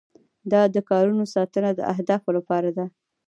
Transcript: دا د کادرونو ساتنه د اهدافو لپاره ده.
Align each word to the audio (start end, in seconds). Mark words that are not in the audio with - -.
دا 0.51 0.61
د 0.75 0.77
کادرونو 0.89 1.25
ساتنه 1.35 1.69
د 1.75 1.79
اهدافو 1.93 2.29
لپاره 2.37 2.69
ده. 2.77 2.85